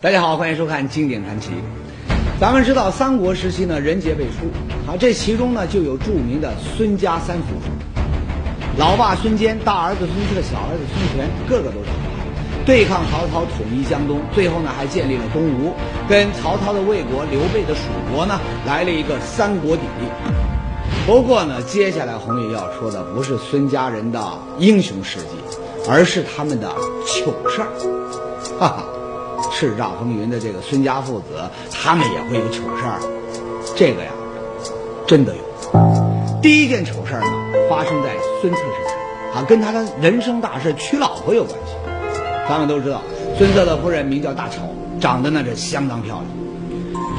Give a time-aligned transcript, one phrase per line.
[0.00, 1.50] 大家好，欢迎收看《经典传奇》。
[2.38, 4.46] 咱们知道三国时期呢，人杰辈出
[4.86, 7.68] 啊，这其中呢就有著名的孙家三夫妇，
[8.78, 15.74] 老爸孙坚、大儿子孙策、小儿子孙权，个个都是好，对抗曹操，统一江东，最后呢还建立了东吴，
[16.08, 17.82] 跟曹操的魏国、刘备的蜀
[18.14, 20.06] 国呢来了一个三国鼎立。
[21.08, 24.22] 不过呢，接下来红玉要说的不是孙家人的
[24.60, 25.58] 英雄事迹，
[25.90, 26.72] 而是他们的
[27.04, 27.68] 糗事儿，
[28.60, 28.84] 哈哈。
[29.52, 31.24] 叱咤风云的这个孙家父子，
[31.72, 33.00] 他们也会有糗事儿。
[33.76, 34.10] 这个呀，
[35.06, 35.42] 真的有。
[36.42, 37.26] 第一件糗事儿呢，
[37.68, 41.74] 发生在孙策身上，啊，跟他的人生大事娶老婆有关系。
[42.48, 43.02] 咱们都知道，
[43.36, 44.62] 孙策的夫人名叫大乔，
[45.00, 46.26] 长得那是相当漂亮。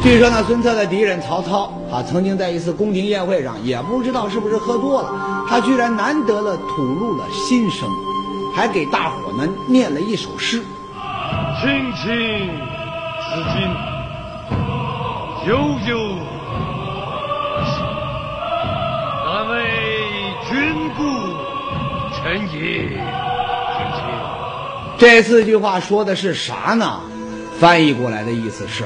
[0.01, 7.89] 据说呢，孙策的敌人曹操啊，曾经在一次宫廷宴会上，也不知道是不是喝多了，他居然难得了吐露了心声，
[8.55, 10.63] 还给大伙呢念了一首诗。
[11.61, 12.07] 青青
[13.19, 13.67] 子衿，
[15.45, 15.51] 悠
[15.89, 15.91] 悠
[17.51, 17.75] 而行。
[19.25, 19.53] 敢为
[20.49, 20.49] 君
[20.95, 20.99] 故，
[22.15, 22.17] 臣
[22.53, 22.87] 也。
[22.87, 23.99] 青青，
[24.99, 27.01] 这四句话说的是啥呢？
[27.59, 28.85] 翻译过来的意思是：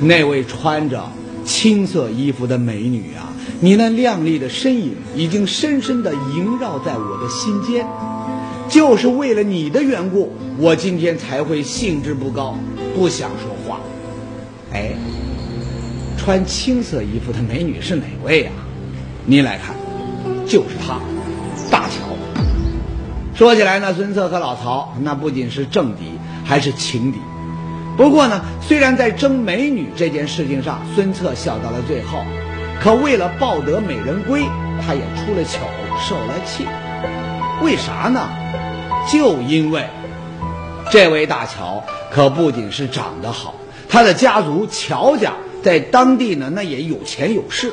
[0.00, 1.10] 那位穿着
[1.44, 3.28] 青色衣服的美女啊，
[3.60, 7.86] 你那靓丽的身影已经深深的萦绕在我的心间。
[8.68, 12.56] 就是为了你的缘故，我今天才会兴致不高，
[12.94, 13.80] 不想说话。
[14.72, 14.92] 哎，
[16.18, 18.50] 穿青色衣服的美女是哪位呀？
[19.24, 19.74] 您来看，
[20.46, 21.00] 就是她，
[21.70, 22.04] 大乔。
[23.34, 26.12] 说起来呢，孙策和老曹那不仅是政敌，
[26.44, 27.18] 还是情敌。
[27.96, 32.22] 不过呢，虽然在争美女这件事情上，孙策笑到了最后，
[32.80, 34.44] 可为了抱得美人归，
[34.84, 35.60] 他也出了糗，
[36.06, 36.64] 受了气。
[37.62, 38.28] 为啥呢？
[39.10, 39.84] 就因为
[40.90, 43.54] 这位大乔可不仅是长得好，
[43.88, 47.72] 他的家族乔家在当地呢，那也有钱有势。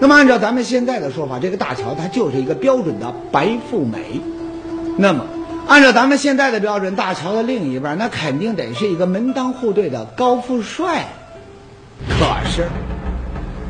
[0.00, 4.20] 那么按照咱们现在的说法，这个大乔她就是一个标准的白富美。
[4.96, 5.24] 那么
[5.68, 11.06] 按照咱们现在的标准，大乔的另一半那肯定得是一个门当户对的高富帅。
[12.08, 12.66] 可是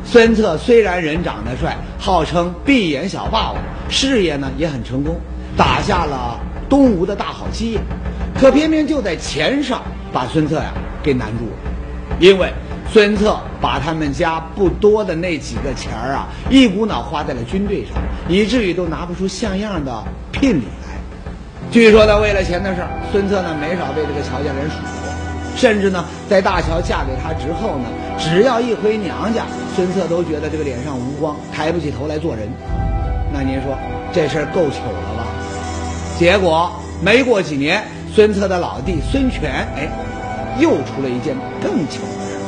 [0.04, 3.56] 孙策虽然人长得帅，号称闭眼小霸王，
[3.90, 5.20] 事业呢也很成功，
[5.56, 6.38] 打下了。
[6.68, 7.80] 东吴的大好基业，
[8.40, 12.50] 可偏偏就在钱上把孙策呀给难住了，因为
[12.90, 17.92] 孙策把他们家不多的那几个钱儿啊，一股脑花在了军队上，
[18.26, 20.96] 以至于都拿不出像样的聘礼来。
[21.70, 25.12] 据说呢，为了钱的事儿，孙策呢没少被这个乔家人数落，
[25.54, 27.84] 甚至呢，在大乔嫁给他之后呢，
[28.18, 29.44] 只要一回娘家，
[29.76, 32.48] 孙策都觉得这个脸上无光，抬不起头来做人。
[33.30, 33.76] 那您说
[34.10, 35.11] 这事儿够糗了？
[36.22, 37.82] 结果没过几年，
[38.14, 39.90] 孙策的老弟孙权，哎，
[40.60, 42.38] 又出了一件更糗的事。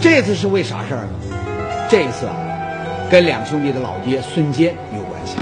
[0.00, 1.88] 这次是为啥事儿呢？
[1.90, 2.36] 这次啊，
[3.10, 5.34] 跟两兄弟的老爹孙坚有关系。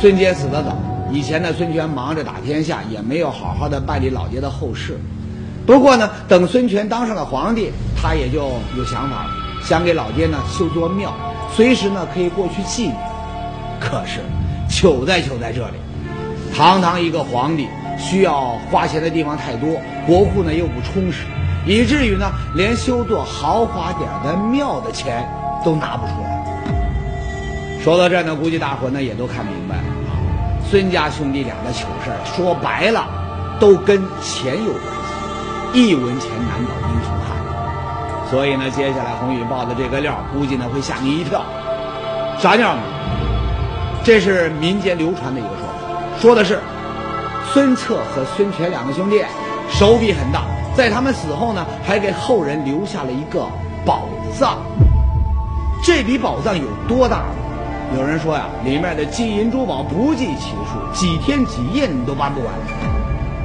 [0.00, 0.76] 孙坚死得早，
[1.12, 4.98] 以前呢，孙权忙着打天下，也没有好好的办理老爹的后事。
[5.64, 9.30] 不过呢，等孙权当上了皇帝，他也就有想法了，
[9.62, 11.14] 想给老爹呢修座庙，
[11.54, 12.94] 随时呢可以过去祭奠。
[13.78, 14.18] 可是，
[14.68, 15.74] 糗在糗在这里。
[16.54, 21.24] 堂堂一个皇帝，需要花钱的地方太多，国库呢又不充实，
[21.66, 25.28] 以至于呢连修座豪华点的庙的钱
[25.64, 27.80] 都拿不出来。
[27.82, 30.14] 说到这呢，估计大伙呢也都看明白了啊，
[30.70, 33.04] 孙家兄弟俩的糗事说白了，
[33.58, 34.82] 都跟钱有关
[35.72, 38.30] 系，一文钱难倒英雄汉。
[38.30, 41.42] 所以呢，接下来红宇报的这个料，估计呢会吓你一跳。
[42.38, 42.82] 啥料呢？
[44.04, 45.50] 这是民间流传的一个
[46.20, 46.34] 说。
[46.34, 46.58] 的是，
[47.52, 49.22] 孙策和孙权两个兄弟
[49.70, 50.42] 手笔很大，
[50.76, 53.46] 在他们死后呢，还给后人留下了一个
[53.84, 54.58] 宝藏。
[55.82, 57.24] 这笔宝藏有多大？
[57.96, 62.52] 有人说呀，里面的金银珠宝不计其数，几天几夜你都搬不完。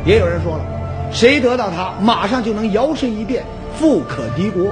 [0.05, 0.63] 也有人说了，
[1.11, 3.43] 谁得到它，马上就能摇身一变，
[3.77, 4.63] 富可敌国。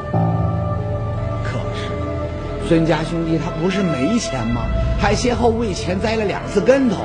[1.44, 4.62] 可是，孙家兄弟他不是没钱吗？
[5.00, 6.98] 还先后为钱栽了两次跟头。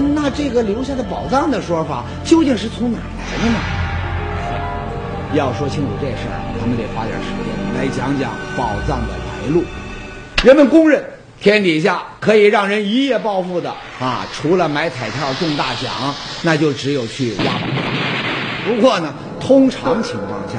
[0.00, 3.58] 那这个留下的宝藏的说法究竟是从哪来的呢？
[5.34, 9.64] 要说清楚这事儿，咱们得花点时间来讲讲宝藏的来路。
[10.44, 11.02] 人们公认，
[11.40, 15.90] 天底下可以让人一夜暴富的啊，除了买彩票中大奖，
[16.42, 17.60] 那就只有去挖宝。
[18.66, 20.58] 不过呢，通常情况下，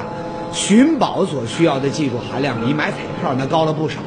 [0.52, 4.00] 寻宝所需要的技术含量比买彩票那高了不少。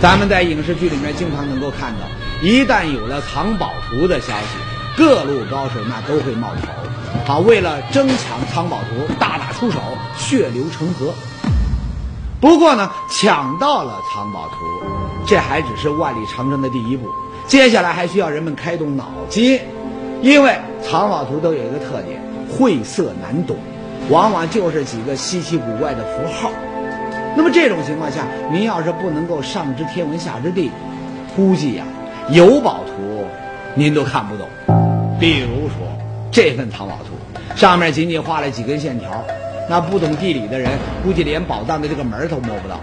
[0.00, 2.06] 咱们在影视剧里面经常能够看到。
[2.42, 4.58] 一旦有了藏宝图的消息，
[4.96, 9.78] 各路高手那都会冒头，啊，为了争抢藏宝图，大打出手，
[10.18, 11.14] 血流成河。
[12.40, 14.56] 不过呢，抢到了藏宝图，
[15.24, 17.08] 这还只是万里长征的第一步，
[17.46, 19.60] 接下来还需要人们开动脑筋，
[20.20, 23.56] 因为藏宝图都有一个特点，晦涩难懂，
[24.10, 26.50] 往往就是几个稀奇古怪的符号。
[27.36, 30.72] 那么这种情况下，您要是不能够上知天文下知地理，
[31.36, 31.84] 估计呀，
[32.30, 33.24] 有宝图
[33.74, 34.48] 您都看不懂。
[35.18, 35.76] 比如说
[36.30, 37.14] 这份藏宝图，
[37.56, 39.24] 上面仅仅画了几根线条。
[39.68, 40.70] 那不懂地理的人，
[41.04, 42.80] 估计连宝藏的这个门都摸不到。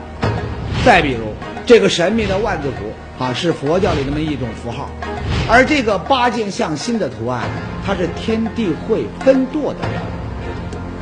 [0.85, 1.33] 再比如，
[1.65, 4.89] 这个神秘的万字符啊，是佛教里那么一种符号，
[5.49, 7.43] 而这个八剑向心的图案，
[7.85, 9.91] 它是天地会分舵的标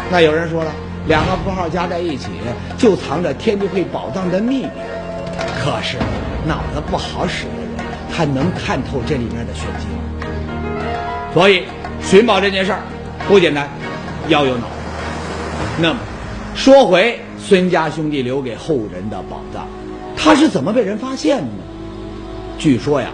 [0.09, 0.71] 那有人说了，
[1.07, 2.29] 两个符号加在一起，
[2.75, 4.69] 就藏着天地会宝藏的秘密。
[5.63, 5.97] 可是，
[6.47, 7.45] 脑子不好使，
[8.17, 9.85] 他能看透这里面的玄机？
[11.35, 11.65] 所以，
[12.01, 12.79] 寻宝这件事儿
[13.27, 13.69] 不简单，
[14.27, 14.63] 要有脑。
[15.79, 15.99] 那么，
[16.55, 19.67] 说回孙家兄弟留给后人的宝藏，
[20.15, 21.63] 他是怎么被人发现的呢？
[22.57, 23.09] 据说呀，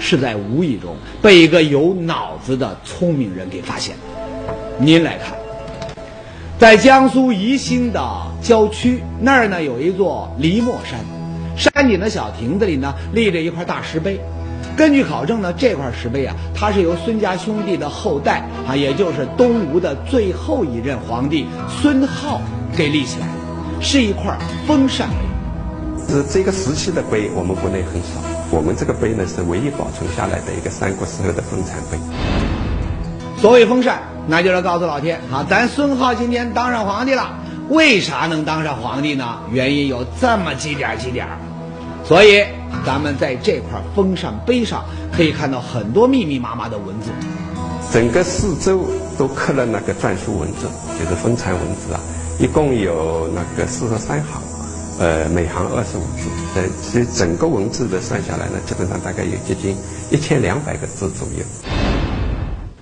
[0.00, 3.94] 是在无意中被一个有脑子的聪明人给发现。
[4.80, 5.38] 您来看，
[6.58, 8.02] 在江苏宜兴的
[8.42, 10.98] 郊区那儿呢，有一座梨墨山，
[11.56, 14.18] 山顶的小亭子里呢，立着一块大石碑。
[14.78, 22.38] 根据考证呢，这块石碑啊，它是由孙家兄弟的后代啊，也就是东吴的最后一任皇帝孙皓
[22.76, 24.38] 给立起来的，是一块
[24.68, 26.14] 封禅碑。
[26.14, 28.22] 是这个时期的碑，我们国内很少。
[28.52, 31.98] 我们这个碑呢，是唯一保存下来的一个三国时候的封禅碑。
[33.36, 37.36] 所谓封禅，那就是告诉老天啊，咱孙浩今天当上皇帝了。
[37.68, 39.40] 为啥能当上皇帝呢？
[39.50, 41.26] 原因有这么几点几点。
[42.04, 42.42] 所以，
[42.86, 44.84] 咱们在这块封禅碑上
[45.14, 47.10] 可以看到很多密密麻麻的文字，
[47.92, 48.86] 整个四周
[49.18, 50.68] 都刻了那个篆书文字，
[50.98, 52.00] 就是封禅文字啊，
[52.38, 54.40] 一共有那个四十三行，
[54.98, 59.76] 呃，每行二十五字，呃，其实整个文字的算下来呢，基本上大概有接近
[60.10, 61.44] 一千两百个字左右。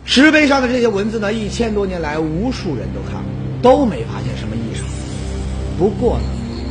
[0.05, 4.87] 石碑上的这些文字呢，一千多年来无数人都看过，都没发现什么异常。
[5.77, 6.25] 不过呢，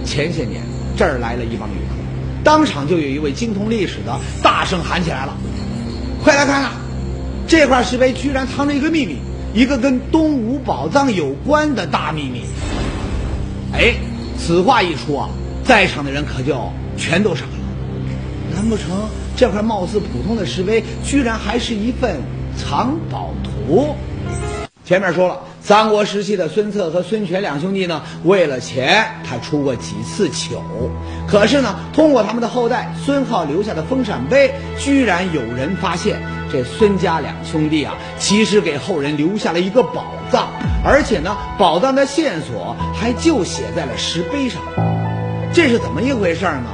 [0.06, 0.62] 前些年
[0.96, 1.95] 这儿来了一帮旅客。
[2.46, 5.36] 当场就有一位精通历史的大声喊起来了
[6.24, 6.74] ：“快来看啊！
[7.48, 9.18] 这块石碑居然藏着一个秘密，
[9.52, 12.44] 一个跟东吴宝藏有关的大秘密！”
[13.74, 13.96] 哎，
[14.38, 15.28] 此话一出啊，
[15.64, 16.56] 在场的人可就
[16.96, 17.52] 全都傻了。
[18.54, 22.22] 难不成这块貌似普通的石碑，居然还是一份
[22.56, 23.96] 藏宝图？
[24.86, 25.40] 前面说了。
[25.66, 30.62] 三国时期的孙策和孙权两兄弟呢，为了钱，他出过几次糗。
[31.28, 36.22] 可是呢，通过他们的后代孙浩留下的封禅碑，居然有人发现，
[36.52, 40.50] 这孙家两兄弟啊，其实给后人留下了一个宝藏，
[40.84, 44.62] 而且呢，宝藏的线索还就写在了石碑上。
[45.52, 46.68] 这是怎么一回事呢？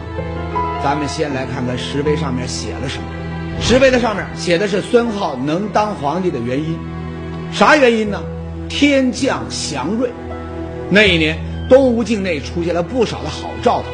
[0.84, 3.06] 咱们先来看看石碑上面写了什么。
[3.62, 6.78] 石碑的上面写的是孙浩能当皇帝的原因，
[7.54, 8.22] 啥原因呢？
[8.74, 10.10] 天降祥瑞，
[10.90, 11.38] 那一年
[11.70, 13.90] 东吴境内出现了不少的好兆头，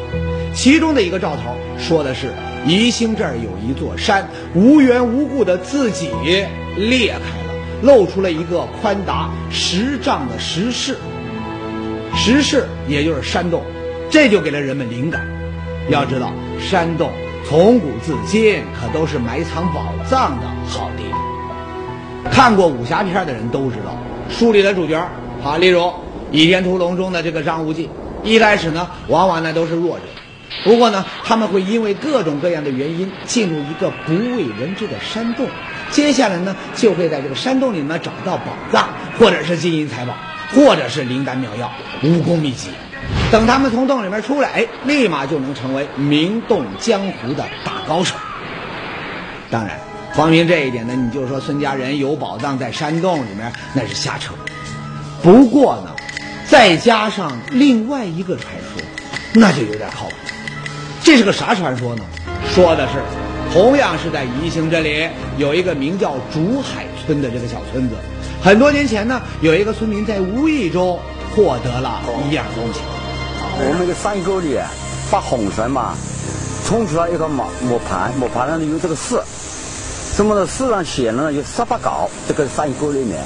[0.54, 2.28] 其中的一个兆头说的是
[2.64, 6.08] 宜兴这儿有一座山，无缘无故的自己
[6.76, 7.52] 裂开了，
[7.82, 10.96] 露出了一个宽达十丈的石室。
[12.14, 13.64] 石室也就是山洞，
[14.08, 15.26] 这就给了人们灵感。
[15.90, 17.10] 要知道，山洞
[17.44, 22.32] 从古至今可都是埋藏宝藏的好地方。
[22.32, 23.98] 看过武侠片的人都知道。
[24.28, 25.02] 书里的主角，
[25.42, 25.80] 好，例如
[26.30, 27.88] 《倚天屠龙》中的这个张无忌，
[28.22, 30.02] 一开始呢，往往呢都是弱者，
[30.64, 35.46] 不过呢，他们会因为各种各样的原因进入一个不为人知的山洞，
[35.90, 40.14] 接下来呢，就会在这个山洞里面找到宝藏，或者是金银财宝，
[40.54, 41.70] 或者是灵丹妙药、
[42.02, 42.68] 武功秘籍。
[43.32, 48.14] 等他们从洞里面出来，哎，立马就能成为名动江湖的大高手。
[49.50, 49.87] 当然。
[50.14, 54.34] 光凭这一点呢，你就说孙家人有宝藏在山洞里面，那是瞎扯。
[55.22, 55.94] 不过呢，
[56.48, 58.82] 再加上另外一个传说，
[59.32, 60.12] 那就有点靠谱。
[61.04, 62.04] 这是个啥传说呢？
[62.52, 62.94] 说的是，
[63.52, 67.94] 同样是在宜兴这里有一个名叫竹海村的这个小村子，
[68.42, 70.98] 很多年前呢，有一个村民在无意中
[71.36, 72.80] 获得了一样东西。
[73.60, 74.58] 我们的山沟里
[75.08, 75.94] 发洪水嘛，
[76.66, 79.22] 冲出来一个磨磨盘，磨盘上有这个字。
[80.18, 81.32] 什么的书上写了呢？
[81.32, 83.22] 有十八稿，这个山沟里面，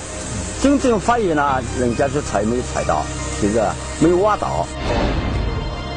[0.62, 3.02] 真正发现呢，人家就采没采到，
[3.40, 3.62] 就是
[3.98, 4.66] 没挖到。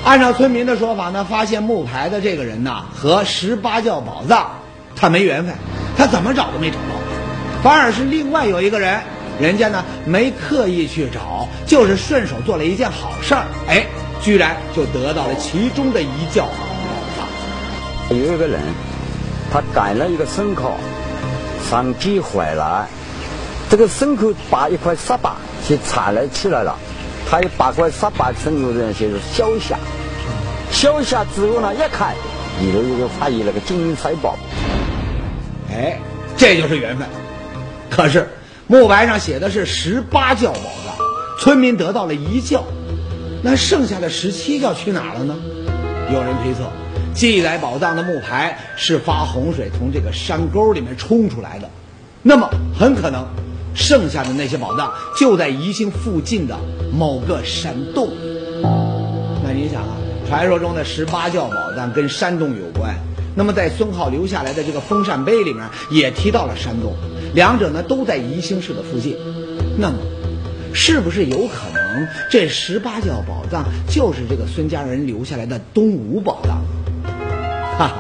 [0.05, 4.49] 按照村民的说法呢，发现木牌的这个人呢，和十八窖宝藏
[4.95, 5.53] 他没缘分，
[5.97, 7.61] 他怎么找都没找到。
[7.61, 9.01] 反而是另外有一个人，
[9.37, 13.85] 人家呢没刻意去找，就是顺手做了一件好事儿，哎，
[14.21, 16.53] 居然就得到了其中的一窖宝
[17.17, 18.17] 藏。
[18.17, 18.61] 有一个人，
[19.55, 20.73] 他赶了一个牲口，
[21.69, 22.87] 上街回来，
[23.69, 26.77] 这个牲口把一块沙把去铲了起来了，
[27.25, 29.77] 他又把块沙把伸入人就是削下，
[30.73, 32.13] 削下之后呢，一看
[32.59, 34.37] 里头有个发现了个金银财宝，
[35.71, 36.01] 哎，
[36.35, 37.07] 这就是缘分。
[37.89, 38.27] 可是
[38.67, 40.97] 木牌上写的是十八窖宝藏，
[41.39, 42.61] 村民得到了一窖，
[43.41, 45.33] 那剩下的十七窖去哪了呢？
[46.11, 46.69] 有人推测，
[47.15, 51.69] 记载宝藏的木牌是发洪水从这个山沟里面冲出来的，
[52.21, 53.25] 那么很可能
[53.73, 56.59] 剩下的那些宝藏就在宜兴附近的
[56.91, 58.09] 某个山洞。
[59.41, 59.95] 那你想啊，
[60.27, 62.93] 传说中的十八窖宝藏跟山洞有关，
[63.33, 66.93] 那么在孙浩留下来的这个封禅碑里面也提到了山洞。
[67.33, 69.15] 两者呢都在宜兴市的附近，
[69.77, 69.95] 那么，
[70.73, 76.61] 是不是有可能这十八窖宝藏就是这个孙家人留下来的东吴宝藏？
[77.77, 77.95] 哈哈，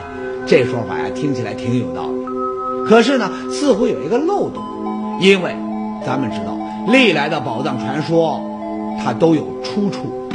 [0.47, 4.63] 这说法呀听起来挺有道理，可是呢似乎有一个漏洞，
[5.19, 5.53] 因为
[6.05, 8.39] 咱们知道历来的宝藏传说，
[9.03, 10.29] 它都有出处，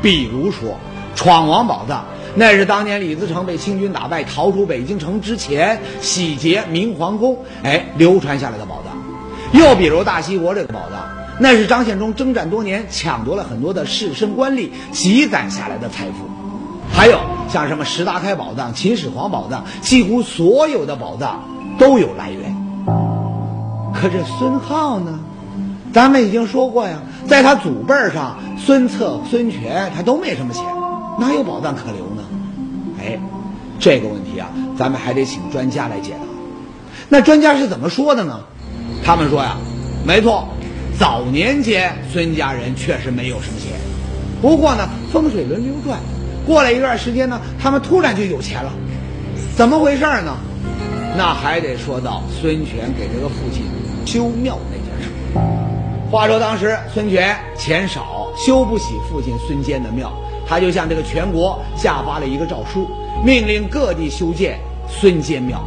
[0.00, 0.76] 比如说
[1.16, 2.04] 闯王宝藏。
[2.36, 9.60] 那是当年李自成被清军打败逃出北京城之前洗劫明皇宫，哎，流传下来的宝藏。
[9.60, 11.00] 又比如大西国这个宝藏，
[11.40, 16.37] 那是张献忠征战多年抢夺了很多的士绅官吏积攒下来的财富。
[16.92, 17.18] 还有
[17.48, 21.44] 像什么石达开宝藏、秦始皇宝藏，几乎所有的宝藏
[21.78, 22.56] 都有来源。
[23.94, 25.18] 可这孙浩呢？
[25.92, 30.62] 咱们已经说过呀，在他祖辈上，孙策、孙权他都没什么钱，
[31.18, 32.22] 哪有宝藏可留呢？
[33.00, 33.18] 哎，
[33.80, 36.18] 这个问题啊，咱们还得请专家来解答。
[37.08, 38.40] 那专家是怎么说的呢？
[39.02, 39.56] 他们说呀，
[40.06, 40.46] 没错，
[40.98, 43.72] 早年间孙家人确实没有什么钱，
[44.42, 45.98] 不过呢，风水轮流转，
[46.48, 48.72] 过了一段时间呢，他们突然就有钱了。
[49.54, 50.34] 怎么回事呢？
[51.14, 53.64] 那还得说到孙权给这个父亲
[54.06, 55.10] 修庙那件事。
[56.10, 60.10] 话说当时孙权钱少，修不起父亲孙坚的庙。
[60.48, 62.88] 他就向这个全国下发了一个诏书，
[63.22, 65.62] 命令各地修建孙坚庙。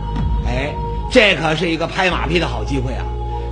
[0.48, 0.74] 哎，
[1.12, 3.06] 这可是一个拍马屁的好机会啊！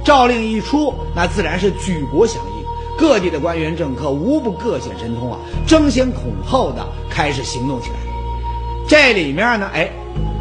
[0.04, 2.59] 诏令一出，那自然是举国响应，
[3.00, 7.96] 各地的官员政客无不各显神通啊，争先恐后的开始行动起来。
[8.88, 9.90] 这里面呢，哎，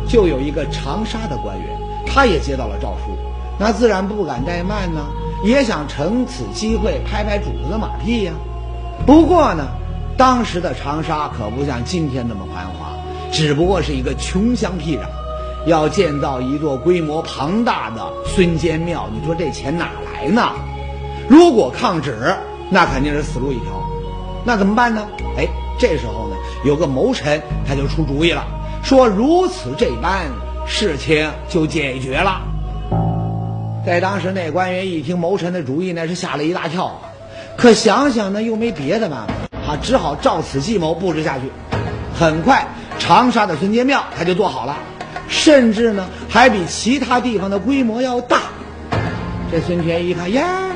[0.08, 1.68] 就有一个长沙的官员，
[2.04, 3.12] 他也接到了诏书，
[3.58, 5.06] 那自然不敢怠慢呢，
[5.44, 8.32] 也想乘此机会拍拍主子的马屁呀。
[9.06, 9.66] 不过呢。
[10.18, 12.90] 当时的长沙可不像今天那么繁华，
[13.30, 15.02] 只不过是一个穷乡僻壤。
[15.64, 20.42] 要建造一座规模庞大的孙坚庙，你说这钱哪来呢？
[21.28, 22.35] 如果抗旨，
[22.70, 23.88] 那肯定是死路一条。
[24.44, 25.06] 那怎么办呢？
[25.37, 25.47] 哎，
[25.78, 28.47] 这时候呢，有个谋臣他就出主意了，
[28.82, 30.26] 说如此这般，
[30.66, 32.40] 事情就解决了。
[33.87, 37.00] 在当时那官员一听谋臣的主意，那是吓了一大跳。
[37.56, 39.35] 可想想呢，又没别的办法。
[39.66, 41.50] 他只好照此计谋布置下去，
[42.18, 42.68] 很快
[42.99, 44.76] 长沙的孙坚庙他就做好了，
[45.28, 48.40] 甚至呢还比其他地方的规模要大。
[49.50, 50.67] 这孙权一看呀，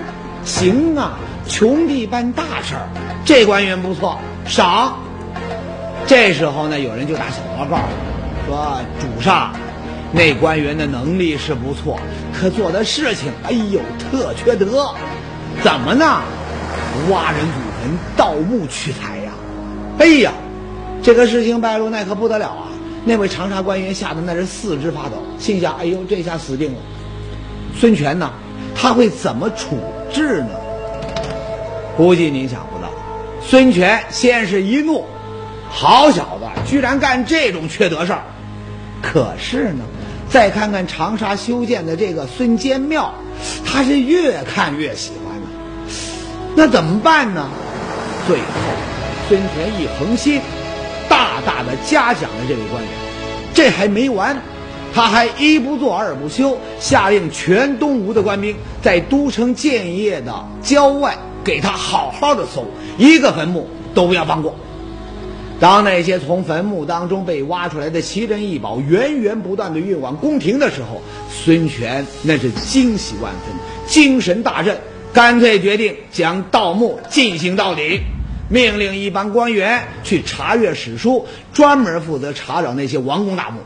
[0.45, 2.89] 行啊，穷地办大事儿，
[3.25, 4.99] 这官员不错，赏。
[6.07, 7.79] 这时候呢，有人就打小报告，
[8.47, 9.53] 说主上，
[10.13, 12.01] 那官员的能力是不错，
[12.33, 14.93] 可做的事情，哎呦，特缺德。
[15.63, 16.21] 怎么呢？
[17.11, 17.99] 挖人祖坟。
[18.17, 19.33] 盗墓取财呀！
[19.99, 20.33] 哎呀，
[21.03, 22.69] 这个事情败露，那可不得了啊！
[23.05, 26.79] 那位长沙官员吓得那是四肢发抖，心想：哎呦，这下死定了！
[27.77, 28.31] 孙权呢？
[28.75, 29.79] 他会怎么处
[30.13, 30.51] 智呢？
[31.97, 32.91] 估计您想不到，
[33.43, 35.05] 孙权先是一怒，
[35.69, 38.23] 好小子，居然干这种缺德事儿！
[39.03, 39.85] 可是呢，
[40.31, 43.13] 再看看长沙修建的这个孙坚庙，
[43.65, 45.47] 他是越看越喜欢呢。
[46.55, 47.49] 那怎么办呢？
[48.27, 48.45] 最后，
[49.29, 50.41] 孙权一横心，
[51.09, 52.91] 大大的嘉奖了这位官员。
[53.53, 54.41] 这还没完，
[54.95, 62.67] 他还一不做二不休，下令全东吴的官兵在都城建业的郊外给他好好的搜，
[62.99, 64.55] 一个坟墓都不要放过。
[65.59, 73.55] 当那些从坟墓当中被挖出来的奇珍异宝源源不断的运往宫廷的时候，孙权那是惊喜万分，
[73.87, 74.79] 精神大振。
[75.13, 78.01] 干脆决定将盗墓进行到底，
[78.49, 83.61] 命令一班官员去查阅史书，专门负责查找那些王公大墓。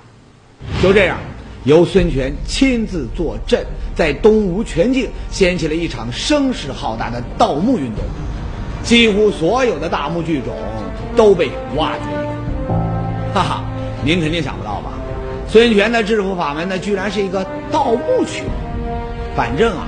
[0.83, 1.19] 就这样，
[1.65, 8.05] 由孙权亲自坐镇，在东吴全境掀起了一场声势浩大的盗墓运动，
[8.83, 10.55] 几乎所有的大墓剧种
[11.17, 12.05] 都被挖掘。
[13.35, 13.65] 哈哈，
[14.05, 14.93] 您肯定想不到吧？
[15.49, 18.43] 孙权的致富法门呢，居然是一个盗墓曲。
[19.37, 19.87] 反正啊，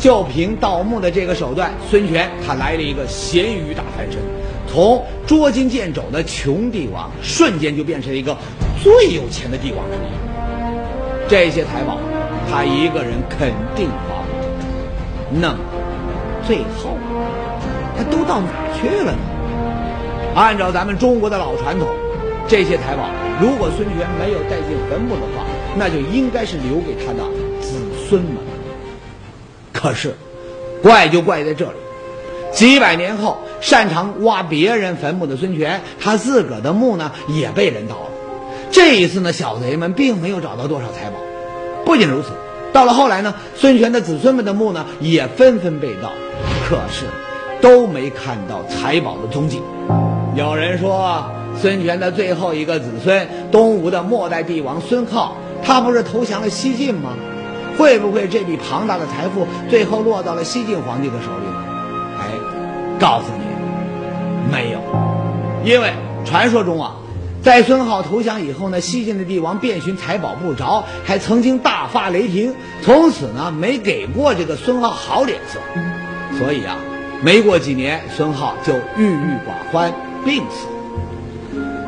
[0.00, 4.18] 就凭盗墓的这个手段，孙权他来了一个咸鱼大翻身，
[4.66, 8.34] 从捉襟见肘的穷帝王，瞬间就变成了一个
[8.82, 10.10] 最有钱的帝王之一。
[11.28, 11.98] 这些财宝，
[12.50, 15.38] 他一个人肯定花不完。
[15.38, 15.58] 那么，
[16.46, 16.96] 最后
[17.94, 18.48] 他都到哪
[18.80, 19.18] 去了呢？
[20.34, 21.86] 按照咱们中国的老传统，
[22.48, 25.44] 这些财宝如果孙权没有带进坟墓的话，
[25.76, 27.22] 那就应该是留给他的
[27.60, 27.76] 子
[28.08, 28.36] 孙们。
[29.80, 30.14] 可是，
[30.82, 31.72] 怪就怪在这里，
[32.52, 38.10] 几百年后，擅长挖别人坟墓的孙权，他自个儿的墓呢也被人盗了。
[38.70, 41.16] 这一次呢，小贼们并没有找到多少财宝。
[41.86, 42.28] 不仅如此，
[42.74, 46.10] 到了后来呢，孙权的子孙们的墓呢也纷纷被盗，
[46.68, 47.06] 可是
[47.62, 49.62] 都没看到财宝的踪迹。
[50.36, 51.24] 有人说，
[51.58, 55.30] 孙权的最后一个子孙东吴的末代帝王孙皓，
[55.64, 57.10] 他不是投降了西晋吗？
[57.80, 61.64] 会不会这笔庞大的财富最后落到了西晋皇帝的手里呢？
[62.18, 62.26] 哎，
[63.00, 64.78] 告诉你，没有，
[65.64, 65.90] 因为
[66.26, 66.96] 传说中啊，
[67.42, 75.58] 在孙皓投降以后呢，西晋的帝王遍寻财宝不着，还曾经大发雷霆，从此呢没给过这个孙皓好脸色，
[76.38, 76.76] 所以啊，
[77.22, 79.90] 没过几年，孙皓就郁郁寡欢。
[80.22, 80.66] 病死。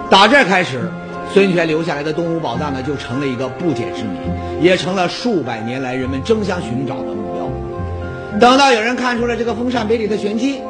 [0.08, 0.90] 打这开始，
[1.32, 8.38] 孙权留下来的东吴宝藏呢，就成了一个不解之谜，也成了数百年来人们争相寻找的目标。
[8.38, 10.60] 等到有人看出了这个风扇杯里的玄机，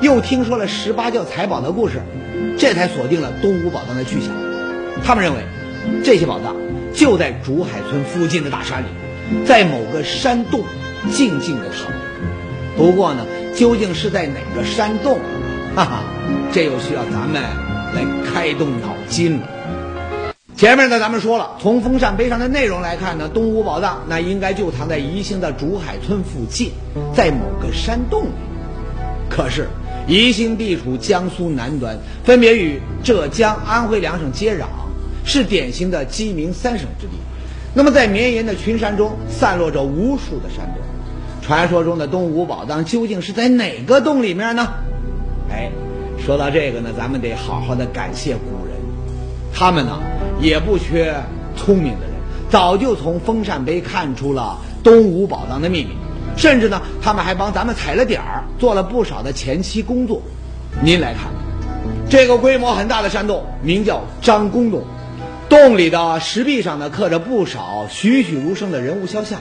[0.00, 2.02] 又听说了十八窖财宝的故事，
[2.58, 4.30] 这才锁定了东吴宝藏的去向。
[5.04, 5.40] 他们认为，
[6.04, 6.56] 这些宝藏
[6.92, 8.86] 就在竹海村附近的大山里，
[9.46, 10.64] 在某个山洞
[11.12, 11.98] 静静的躺着。
[12.76, 15.20] 不过呢，究竟是在哪个山洞？
[15.76, 16.02] 哈哈，
[16.50, 17.40] 这又需要咱们
[17.94, 19.48] 来开动脑筋了。
[20.58, 26.72] 前面呢，咱们说了，从风扇碑上的内容来看呢，东吴宝藏那应该就藏在宜兴的竹海村附近，
[27.14, 28.30] 在某个山洞里。
[29.30, 29.68] 可是，
[30.08, 34.64] 宜兴地处江苏南端，分别与浙江、安徽两省接壤，
[35.24, 37.12] 是典型的鸡鸣三省之地。
[37.72, 40.78] 那么，在绵延的群山中，散落着无数的山洞。
[41.40, 44.66] 传说中的东吴宝藏究竟是在哪个洞里面呢？
[45.52, 45.70] 哎，
[46.18, 48.74] 说到这个呢，咱们得好好的感谢古人，
[49.54, 50.00] 他们呢
[50.40, 51.14] 也不缺
[51.56, 52.14] 聪明的人，
[52.50, 55.90] 早就从风扇碑看出了东吴宝藏的秘密，
[56.36, 60.22] 甚至呢，他们还帮咱们踩了点儿，做了不少的前期工作。
[60.82, 61.24] 您来看，
[62.08, 64.82] 这个规模很大的山洞，名叫张公洞，
[65.48, 69.40] 洞里的石壁上呢刻着不少栩栩如生的人物肖像。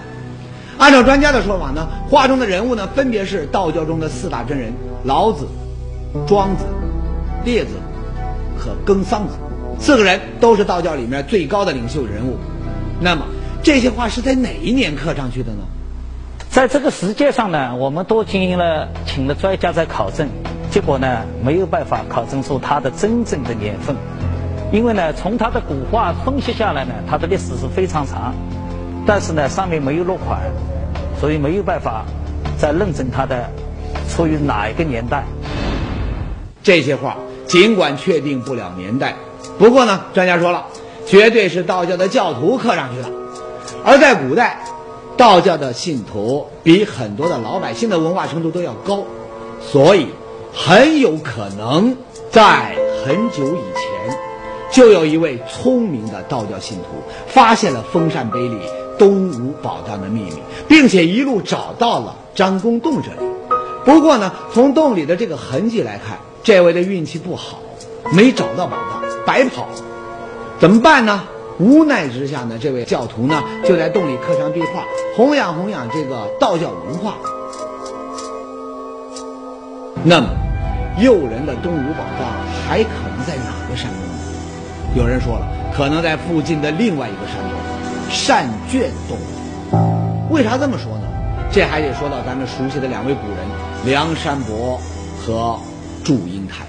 [0.78, 5.46] 按照专家的说法呢，画中的人物呢分别是道教中的四大真人：老子。
[6.26, 6.64] 庄子、
[7.44, 7.72] 列子
[8.58, 9.34] 和耕桑子，
[9.80, 12.38] 四个人都是道教里面最高的领袖人物。
[13.00, 13.26] 那么
[13.64, 15.60] 这些画是在哪一年刻上去的呢？
[16.50, 20.28] 在这个世界上呢，我们都进行了请了专家在考证，
[20.72, 23.96] 结果呢没有办法考证出它的真正的年份，
[24.72, 28.34] 因为呢从它的古画分析下来呢，它的历史是非常长，
[29.06, 30.42] 但是呢上面没有落款，
[31.20, 32.06] 所以没有办法
[32.58, 33.52] 再论证它的
[34.10, 35.26] 出于哪一个年代。
[36.64, 39.14] 这些画尽管确定不了年代，
[39.58, 40.66] 不过呢，专家说了，
[41.06, 43.10] 绝对是道教的教徒刻上去的。
[43.84, 44.66] 而在古代，
[45.16, 49.04] 道教的信徒比很多的老百姓的文化程度都要高，
[49.62, 50.08] 所以
[50.54, 51.96] 很有可能
[52.30, 54.18] 在很久以前，
[54.72, 56.86] 就有一位聪明的道教信徒
[57.28, 58.58] 发现了封禅碑里
[59.00, 60.34] 东吴宝藏的秘密，
[60.68, 63.32] 并且一路找到了张公洞这里。
[63.86, 67.60] 不过呢，从洞里的这个痕迹来看，这位的运气不好，
[68.12, 69.68] 没找到宝藏，白跑。
[70.60, 71.22] 怎么办呢？
[71.60, 74.86] 无奈之下呢，这位教徒呢就在洞里刻上壁画，
[75.16, 77.16] 弘扬弘扬这个道教文化。
[80.04, 80.30] 那么，
[81.00, 82.28] 诱人的东吴宝藏
[82.68, 84.96] 还可能在哪个山洞呢？
[84.96, 87.60] 有人说了，可能在附近的另外一个山洞——
[88.10, 89.18] 善卷洞。
[90.30, 91.08] 为啥这么说呢？
[91.52, 93.38] 这还得说到咱们熟悉的两位古人
[93.86, 94.80] 梁山伯
[95.20, 95.60] 和。
[96.04, 96.66] 祝英台，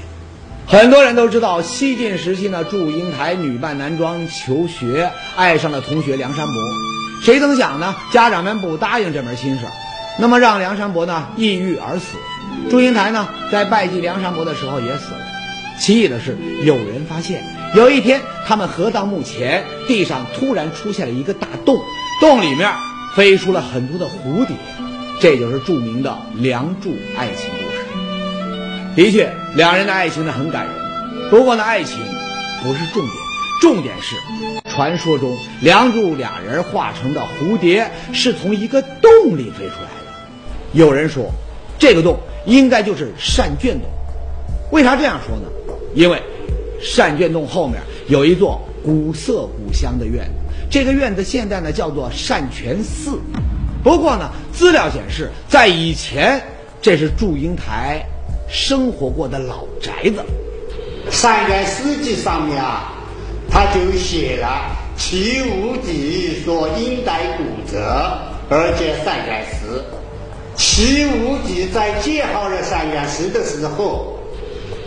[0.70, 6.54] 很多人都知道，西晋时期呢，祝英台女扮男装求学，爱上了同学梁山伯。
[7.22, 9.64] 谁曾想呢，家长们不答应这门亲事，
[10.18, 12.18] 那么让梁山伯呢抑郁而死。
[12.68, 15.20] 祝英台呢在拜祭梁山伯的时候也死了。
[15.80, 17.42] 奇异的是，有人发现，
[17.74, 21.80] 有一天他们合葬墓前，地上突然出现了一个大洞，
[22.20, 22.70] 洞里面
[23.16, 24.54] 飞出了很多的蝴蝶，
[25.18, 27.57] 这就是著名的梁祝爱情。
[28.98, 31.30] 的确，两人的爱情呢很感人。
[31.30, 32.00] 不过呢，爱情
[32.64, 33.14] 不是重点，
[33.62, 34.16] 重点是
[34.68, 40.12] 传说中梁祝俩人化成的蝴蝶是从一个洞里飞出来的。
[40.72, 41.30] 有人说，
[41.78, 43.88] 这个洞应该就是善卷洞。
[44.72, 45.44] 为啥这样说呢？
[45.94, 46.20] 因为
[46.80, 50.32] 善卷洞后面有一座古色古香的院子，
[50.68, 53.20] 这个院子现在呢叫做善泉寺。
[53.84, 56.42] 不过呢，资料显示，在以前
[56.82, 58.04] 这是祝英台
[58.48, 60.24] 生活过的老宅子。
[61.10, 62.92] 《善元诗集》上面啊，
[63.50, 68.18] 他就写了“其无敌所应待骨折，
[68.50, 69.82] 而且善元诗”。
[70.56, 74.18] 齐武帝在建好了善元石的时候，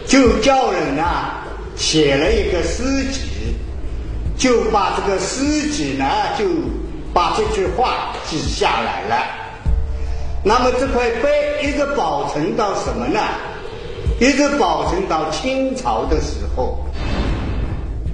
[0.05, 3.55] 就叫人啊写了一个诗集，
[4.37, 6.05] 就把这个诗集呢
[6.37, 6.45] 就
[7.13, 9.25] 把这句话记下来了。
[10.43, 13.21] 那么这块碑一直保存到什么呢？
[14.21, 16.77] 一直保存到清朝的时候。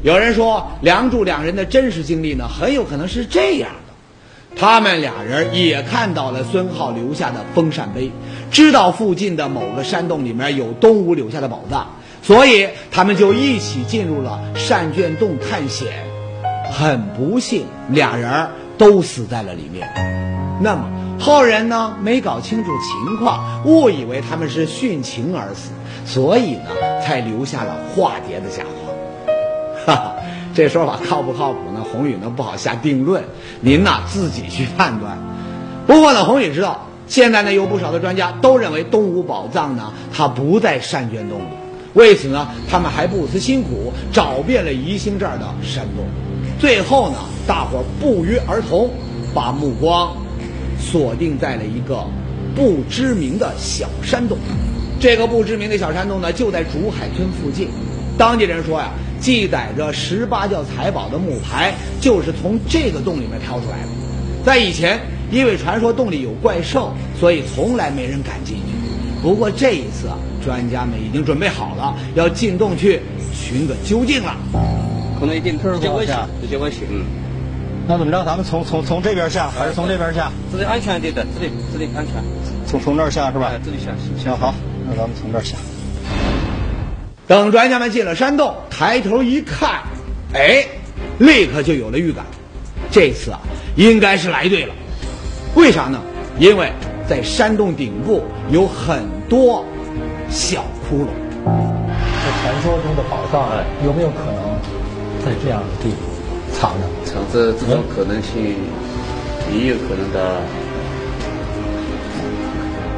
[0.04, 8.10] 有人说，梁祝两人的真实经历呢，很有可能是这样的：他们俩人也看到了孙浩留下的封禅碑，
[8.50, 11.86] 知道附近的某个山洞里面有东吴留下的宝藏，
[12.24, 16.06] 所以他们就一起进入了善卷洞探险。
[16.72, 19.90] 很不幸，俩人都死在了里面。
[20.62, 20.90] 那么
[21.20, 25.72] 后人呢，没搞清楚情况，误以为他们是殉情而死，
[26.06, 28.94] 所以呢，才留下了化蝶的假话。
[29.86, 30.16] 哈哈，
[30.54, 31.84] 这说法靠不靠谱呢？
[31.92, 33.24] 宏宇呢不好下定论，
[33.62, 35.18] 您呐自己去判断。
[35.88, 41.46] 不过呢，宏宇知道，现在呢有不少的专家都认为东吴宝藏呢它不在善卷洞里，
[41.94, 46.06] 为此呢他们还不辞辛苦找遍了宜兴这儿的山洞，
[46.60, 47.16] 最后呢
[47.48, 48.90] 大伙不约而同
[49.34, 50.16] 把目光
[50.92, 52.06] 锁定在了一个
[52.56, 54.38] 不知名的小山洞。
[55.00, 57.68] 这个不知名的小山洞呢就在竹海村附近，
[58.18, 58.92] 当地人说呀。
[59.20, 63.90] 记载着十八窖财宝的木牌，就是从这个洞里面挑出来的。
[64.46, 65.00] 在以前，
[65.32, 68.62] 因为传说洞里有怪兽，所以从来没人敢进去。
[69.24, 73.02] 不过这一次啊，专家们已经准备好了，要进洞去
[73.34, 74.38] 寻个究竟了。
[75.20, 76.82] 可能一进坑儿不好下，直接危险。
[76.92, 77.27] 嗯。
[77.90, 78.22] 那怎么着？
[78.26, 80.30] 咱们从从从这边下，还是从这边下？
[80.52, 82.16] 这里安全一点的，这里这里安全。
[82.68, 83.54] 从从这儿下是吧？
[83.64, 83.92] 这里下。
[84.22, 84.54] 行好，
[84.86, 85.56] 那咱们从这儿下。
[87.28, 89.84] 等专家们进了山洞，抬头一看，
[90.34, 90.66] 哎，
[91.20, 92.26] 立刻就有了预感，
[92.92, 93.40] 这次啊，
[93.78, 94.74] 应该是来对了。
[95.56, 95.98] 为啥呢？
[96.40, 96.70] 因为
[97.08, 98.22] 在山洞顶部
[98.52, 99.64] 有很多
[100.30, 101.08] 小窟窿。
[101.46, 103.50] 这传说中的宝藏，
[103.86, 104.36] 有没有可能
[105.24, 106.00] 在这样的地方
[106.52, 106.97] 藏着？
[107.18, 108.56] 藏着这种可能性
[109.52, 110.42] 也有可能的。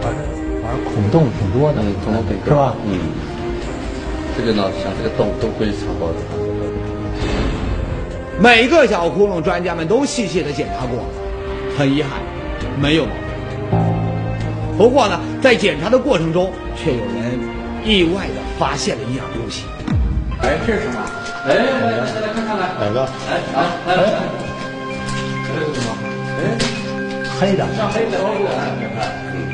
[0.01, 0.19] 反正
[0.61, 2.75] 反正孔洞挺多的，孔洞挺是吧？
[2.85, 2.99] 嗯。
[4.37, 6.15] 这个呢，像这个洞都可以藏宝的。
[8.41, 10.99] 每个小窟窿，专家们都细细的检查过，
[11.77, 12.19] 很遗憾，
[12.81, 13.05] 没有。
[14.77, 17.39] 不过呢，在检查的过程中，却有人
[17.85, 19.63] 意外的发现了一样东西。
[20.41, 21.05] 哎，这是什么？
[21.47, 22.63] 哎，来来来，看看来。
[22.79, 22.99] 哪个？
[23.05, 24.03] 来来，来来。
[25.47, 25.89] 这是什么？
[26.39, 26.41] 哎，
[27.39, 27.65] 黑的。
[27.75, 28.17] 像黑的。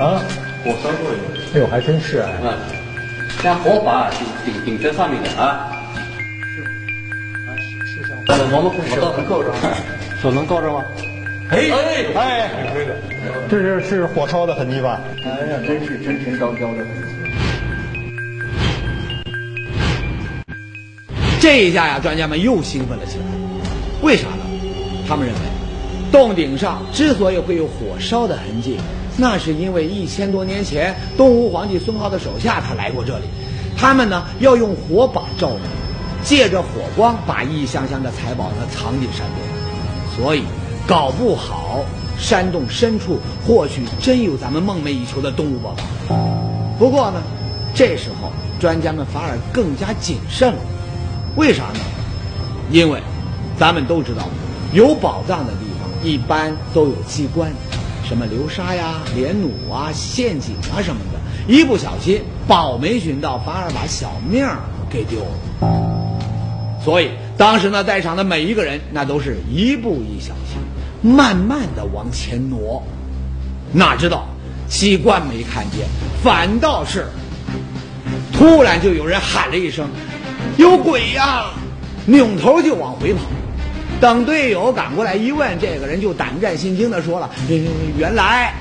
[0.03, 0.19] 啊，
[0.63, 1.15] 火烧过的。
[1.53, 2.27] 哎呦，还真是哎。
[3.43, 5.69] 像火把顶顶顶在上面的啊，
[7.85, 8.17] 是是像。
[8.27, 8.33] 我
[8.71, 9.53] 们我倒能够着，
[10.21, 10.83] 手能够着吗？
[11.51, 11.79] 哎哎
[12.15, 12.49] 哎，
[13.47, 14.99] 这是是火烧的痕迹吧？
[15.23, 16.83] 哎呀，真是真情昭昭的。
[21.39, 23.23] 这一下呀，专家们又兴奋了起来。
[24.01, 24.45] 为啥呢？
[25.07, 25.41] 他们认为，
[26.11, 28.77] 洞顶上之所以会有火烧的痕迹。
[29.17, 33.25] 那是因为一千多年前，东吴皇帝孙皓的手下他来过这里，
[33.77, 35.61] 他们呢要用火把照明，
[36.23, 40.43] 借着火光把一箱箱的财宝呢藏进山洞，所以
[40.87, 41.85] 搞不好
[42.17, 46.17] 山洞深处或许真有咱们梦寐以求的东吴宝藏。
[46.77, 47.21] 不过呢，
[47.73, 50.59] 这时候专家们反而更加谨慎了，
[51.35, 51.79] 为啥呢？
[52.71, 52.99] 因为
[53.57, 54.27] 咱们都知道，
[54.73, 57.51] 有宝藏的地方一般都有机关。
[58.07, 61.19] 什么流沙呀、连弩啊、陷阱啊什么的，
[61.51, 66.79] 一不小心宝没寻到，反而把小命儿给丢了。
[66.83, 70.59] 所以当时呢，在场的每一个人，那都是一步一小心，
[71.01, 72.83] 慢慢的往前挪。
[73.71, 74.27] 哪知道
[74.67, 75.87] 机关没看见，
[76.23, 77.07] 反倒是
[78.31, 79.87] 突然就有人喊了一声
[80.57, 81.45] ：“有鬼呀！”
[82.07, 83.21] 扭头就往回跑。
[83.99, 87.29] 等队友赶过来一问，这个人就胆战心惊的说了
[87.97, 88.53] ：“原来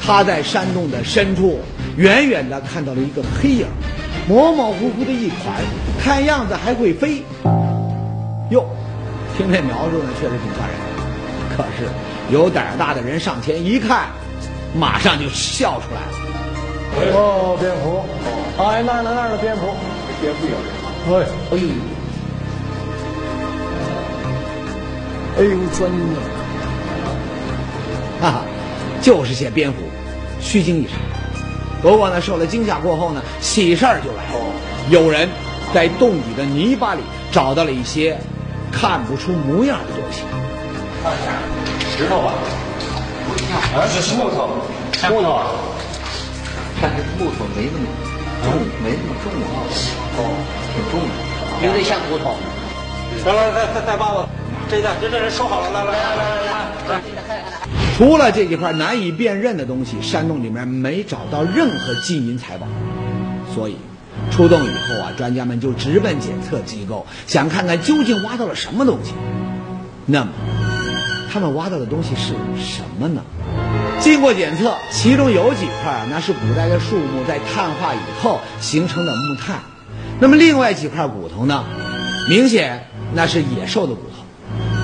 [0.00, 1.60] 他在山洞的深处，
[1.96, 3.66] 远远的看到了一个黑影，
[4.28, 5.54] 模模糊糊的一团，
[6.02, 7.22] 看样子还会飞。”
[8.50, 8.64] 哟，
[9.36, 10.76] 听这描述呢，确实挺吓人。
[11.56, 11.88] 可是
[12.32, 14.06] 有胆儿大的人上前一看，
[14.72, 17.12] 马上就笑出来了。
[17.12, 18.04] 哦，蝙蝠，
[18.62, 19.66] 哎，那那那儿的蝙蝠，
[20.20, 20.85] 蝙蝠有。
[21.08, 21.68] 哎，哎呦！
[25.38, 26.20] 哎呦，钻了！
[28.20, 28.42] 哈哈，
[29.00, 29.78] 就是些蝙蝠，
[30.40, 30.98] 虚惊一场。
[31.80, 34.38] 不过呢，受了惊吓过后呢，喜事儿就来了。
[34.90, 35.28] 有人
[35.72, 38.18] 在洞底的泥巴里找到了一些
[38.72, 40.22] 看不出模样的东西。
[41.04, 41.30] 看一下，
[41.96, 42.34] 石头吧？
[43.74, 44.48] 啊，这是木头，
[45.08, 45.46] 木头啊，
[46.82, 47.86] 但是木头没那么
[48.46, 49.66] 重，没那么重啊。
[50.16, 50.20] 哦，
[50.72, 52.36] 挺重的，有点像骨头。
[53.26, 54.28] 来来来，再再把我
[54.70, 56.46] 这袋，这这人收好了，来来来来
[56.88, 57.00] 来来。
[57.96, 62.66] 除了这几块难以辨认的东西，山洞里面没找到任何金银财宝，
[63.54, 63.76] 所以
[64.30, 69.12] 出洞以后啊，专家们就直奔检测机构，想看看究竟挖到了什么东西。
[70.04, 70.28] 那么，
[71.32, 73.22] 他们挖到的东西是什么呢？
[73.98, 79.56] 经过检测，其中有几块啊，那是古代的树木在碳化以后形成的木炭；
[80.20, 81.64] 那么另外几块骨头呢，
[82.28, 84.22] 明显那是野兽的骨头。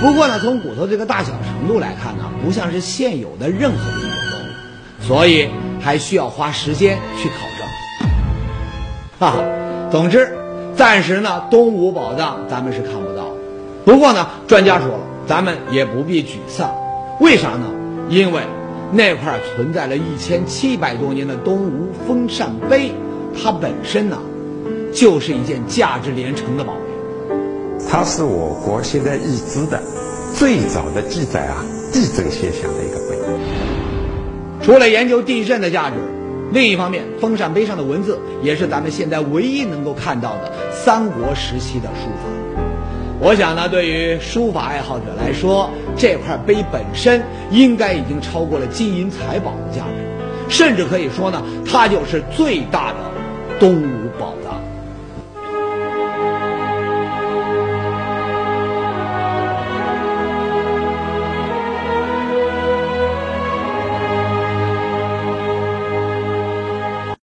[0.01, 5.49] 不过呢，从骨头这个大小程度来看呢，不像是现有的任何的一种动物，所以
[5.81, 8.09] 还需要花时间去考证。
[9.21, 9.45] 哈哈，
[9.91, 10.37] 总之，
[10.75, 13.27] 暂时呢，东吴宝藏咱们是看不到。
[13.85, 16.75] 不过呢，专家说了，咱们也不必沮丧。
[17.21, 17.67] 为啥呢？
[18.09, 18.43] 因为
[18.95, 22.93] 那块存在了一千七百多年的东吴风扇碑，
[23.35, 24.19] 它本身呢，
[24.93, 26.81] 就是一件价值连城的宝贝。
[27.89, 29.83] 它是我国现在已知的
[30.35, 33.17] 最早的记载啊地震现象的一个碑。
[34.63, 35.97] 除了研究地震的价值，
[36.53, 42.42] 另一方面，风扇碑上的文字也是咱们现在唯一能够看到的三国时期的书法。
[43.25, 52.97] 我想呢，对于书法爱好者来说，这块碑本身应该已经超过了金银财宝的价值，甚至可以说呢，它就是最大的
[53.61, 54.35] 东吴宝。